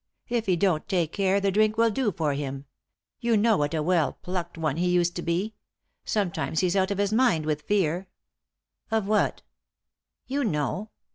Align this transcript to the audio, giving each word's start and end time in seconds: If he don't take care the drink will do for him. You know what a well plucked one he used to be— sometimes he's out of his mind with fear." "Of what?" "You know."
If 0.29 0.47
he 0.47 0.55
don't 0.55 0.87
take 0.87 1.11
care 1.13 1.39
the 1.39 1.51
drink 1.51 1.77
will 1.77 1.91
do 1.91 2.11
for 2.11 2.33
him. 2.33 2.65
You 3.19 3.37
know 3.37 3.55
what 3.57 3.75
a 3.75 3.83
well 3.83 4.13
plucked 4.23 4.57
one 4.57 4.77
he 4.77 4.89
used 4.89 5.15
to 5.17 5.21
be— 5.21 5.53
sometimes 6.05 6.61
he's 6.61 6.75
out 6.75 6.89
of 6.89 6.97
his 6.97 7.13
mind 7.13 7.45
with 7.45 7.61
fear." 7.61 8.07
"Of 8.89 9.07
what?" 9.07 9.43
"You 10.25 10.43
know." 10.43 10.89